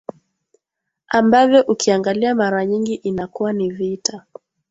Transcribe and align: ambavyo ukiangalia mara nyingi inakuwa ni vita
ambavyo 1.07 1.63
ukiangalia 1.67 2.35
mara 2.35 2.65
nyingi 2.65 2.93
inakuwa 2.93 3.53
ni 3.53 3.71
vita 3.71 4.25